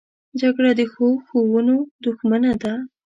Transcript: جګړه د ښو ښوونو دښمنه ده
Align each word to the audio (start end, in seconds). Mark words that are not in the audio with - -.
جګړه 0.41 0.71
د 0.79 0.81
ښو 0.91 1.07
ښوونو 1.25 1.75
دښمنه 2.03 2.51
ده 2.63 2.73